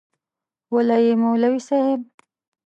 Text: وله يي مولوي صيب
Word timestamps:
وله 0.73 0.95
يي 1.05 1.13
مولوي 1.21 1.59
صيب 1.67 2.01